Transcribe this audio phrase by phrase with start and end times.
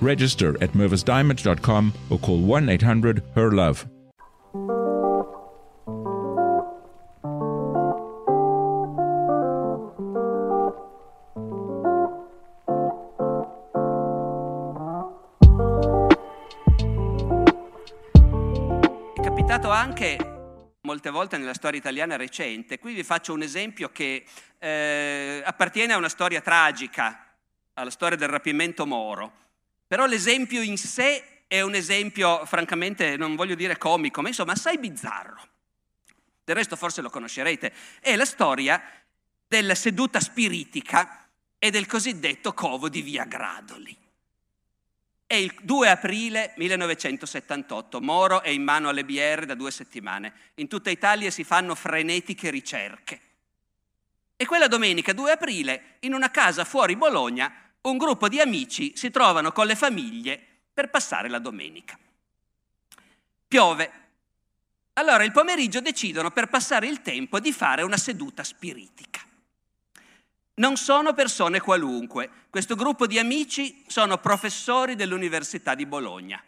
[0.00, 3.94] Register at mervisdiamond.com or call 1 800 HER LOVE.
[19.14, 20.18] È capitato anche
[20.82, 22.78] molte volte nella storia italiana recente.
[22.78, 24.24] Qui vi faccio un esempio che
[24.58, 27.34] eh, appartiene a una storia tragica,
[27.74, 29.44] alla storia del rapimento Moro.
[29.86, 34.78] Però l'esempio in sé è un esempio, francamente, non voglio dire comico, ma insomma assai
[34.78, 35.48] bizzarro.
[36.44, 37.72] Del resto forse lo conoscerete.
[38.00, 38.82] È la storia
[39.46, 41.28] della seduta spiritica
[41.58, 43.96] e del cosiddetto covo di Via Gradoli.
[45.26, 50.32] È il 2 aprile 1978, Moro è in mano alle BR da due settimane.
[50.54, 53.20] In tutta Italia si fanno frenetiche ricerche.
[54.36, 57.52] E quella domenica 2 aprile, in una casa fuori Bologna,
[57.90, 60.40] un gruppo di amici si trovano con le famiglie
[60.72, 61.98] per passare la domenica.
[63.48, 63.92] Piove.
[64.94, 69.20] Allora il pomeriggio decidono per passare il tempo di fare una seduta spiritica.
[70.54, 72.30] Non sono persone qualunque.
[72.50, 76.42] Questo gruppo di amici sono professori dell'Università di Bologna.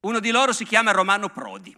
[0.00, 1.76] Uno di loro si chiama Romano Prodi.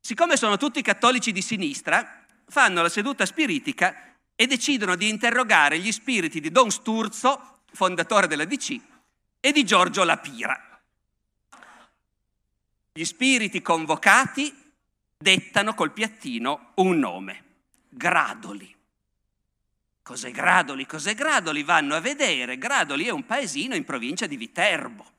[0.00, 5.92] Siccome sono tutti cattolici di sinistra, fanno la seduta spiritica e decidono di interrogare gli
[5.92, 8.80] spiriti di Don Sturzo, fondatore della DC,
[9.40, 10.58] e di Giorgio Lapira.
[12.92, 14.52] Gli spiriti convocati
[15.16, 17.44] dettano col piattino un nome,
[17.88, 18.72] Gradoli.
[20.02, 20.86] Cos'è Gradoli?
[20.86, 21.62] Cos'è Gradoli?
[21.62, 22.58] Vanno a vedere.
[22.58, 25.13] Gradoli è un paesino in provincia di Viterbo.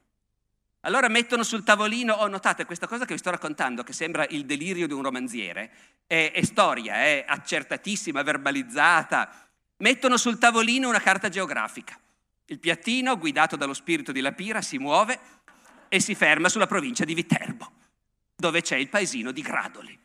[0.85, 4.45] Allora mettono sul tavolino, oh notate questa cosa che vi sto raccontando, che sembra il
[4.45, 5.71] delirio di un romanziere,
[6.05, 9.47] è, è storia, è accertatissima, verbalizzata.
[9.77, 11.99] Mettono sul tavolino una carta geografica.
[12.45, 15.19] Il piattino, guidato dallo spirito di Lapira, si muove
[15.89, 17.71] e si ferma sulla provincia di Viterbo,
[18.35, 19.99] dove c'è il paesino di Gradoli.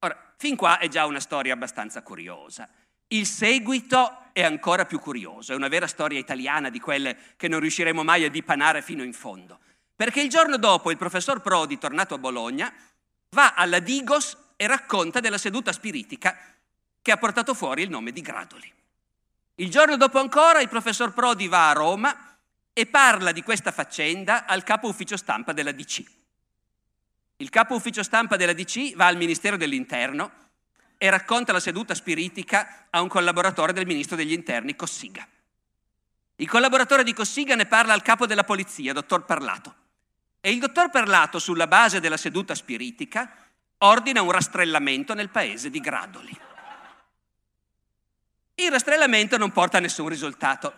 [0.00, 2.68] Ora, fin qua è già una storia abbastanza curiosa.
[3.12, 7.58] Il seguito è ancora più curioso, è una vera storia italiana di quelle che non
[7.58, 9.58] riusciremo mai a dipanare fino in fondo.
[9.96, 12.72] Perché il giorno dopo il professor Prodi, tornato a Bologna,
[13.30, 16.38] va alla Digos e racconta della seduta spiritica
[17.02, 18.72] che ha portato fuori il nome di Gradoli.
[19.56, 22.38] Il giorno dopo ancora il professor Prodi va a Roma
[22.72, 26.04] e parla di questa faccenda al capo ufficio stampa della DC.
[27.38, 30.49] Il capo ufficio stampa della DC va al Ministero dell'Interno
[31.02, 35.26] e racconta la seduta spiritica a un collaboratore del ministro degli interni, Cossiga.
[36.36, 39.74] Il collaboratore di Cossiga ne parla al capo della polizia, dottor Parlato.
[40.42, 43.34] E il dottor Parlato, sulla base della seduta spiritica,
[43.78, 46.38] ordina un rastrellamento nel paese di Gradoli.
[48.56, 50.74] Il rastrellamento non porta a nessun risultato.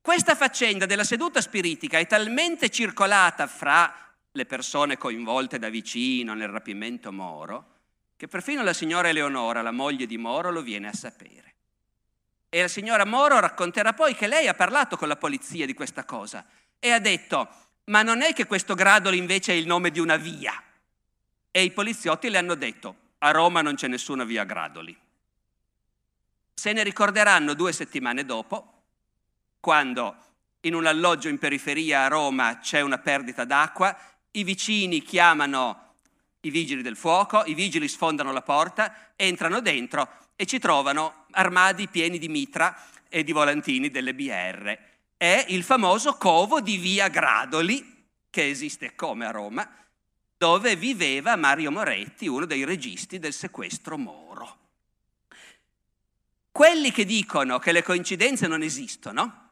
[0.00, 3.92] Questa faccenda della seduta spiritica è talmente circolata fra
[4.30, 7.78] le persone coinvolte da vicino nel rapimento Moro
[8.20, 11.54] che perfino la signora Eleonora, la moglie di Moro, lo viene a sapere.
[12.50, 16.04] E la signora Moro racconterà poi che lei ha parlato con la polizia di questa
[16.04, 16.44] cosa
[16.78, 17.48] e ha detto,
[17.84, 20.52] ma non è che questo Gradoli invece è il nome di una via?
[21.50, 24.94] E i poliziotti le hanno detto, a Roma non c'è nessuna via Gradoli.
[26.52, 28.82] Se ne ricorderanno due settimane dopo,
[29.60, 30.14] quando
[30.60, 33.98] in un alloggio in periferia a Roma c'è una perdita d'acqua,
[34.32, 35.89] i vicini chiamano
[36.42, 41.88] i vigili del fuoco, i vigili sfondano la porta, entrano dentro e ci trovano armadi
[41.88, 42.74] pieni di mitra
[43.08, 44.78] e di volantini delle BR.
[45.16, 49.68] È il famoso covo di Via Gradoli, che esiste come a Roma,
[50.38, 54.58] dove viveva Mario Moretti, uno dei registi del sequestro Moro.
[56.50, 59.49] Quelli che dicono che le coincidenze non esistono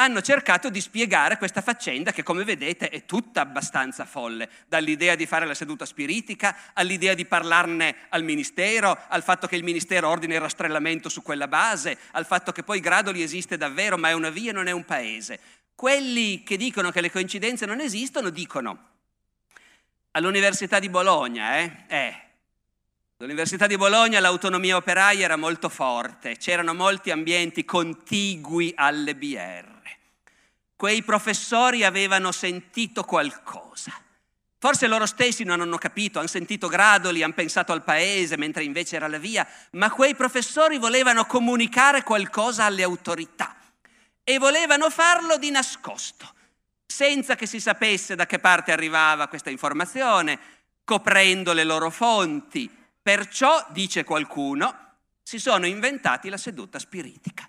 [0.00, 5.26] hanno cercato di spiegare questa faccenda che come vedete è tutta abbastanza folle, dall'idea di
[5.26, 10.34] fare la seduta spiritica all'idea di parlarne al Ministero, al fatto che il Ministero ordina
[10.34, 14.30] il rastrellamento su quella base, al fatto che poi Gradoli esiste davvero ma è una
[14.30, 15.40] via, non è un paese.
[15.74, 18.86] Quelli che dicono che le coincidenze non esistono dicono
[20.12, 22.22] all'Università di Bologna, eh, eh
[23.20, 29.77] All'Università di Bologna l'autonomia operaia era molto forte, c'erano molti ambienti contigui alle BR
[30.78, 33.92] quei professori avevano sentito qualcosa.
[34.58, 38.94] Forse loro stessi non hanno capito, hanno sentito gradoli, hanno pensato al paese mentre invece
[38.94, 43.56] era la via, ma quei professori volevano comunicare qualcosa alle autorità
[44.22, 46.32] e volevano farlo di nascosto,
[46.86, 50.38] senza che si sapesse da che parte arrivava questa informazione,
[50.84, 52.70] coprendo le loro fonti.
[53.02, 54.92] Perciò, dice qualcuno,
[55.24, 57.48] si sono inventati la seduta spiritica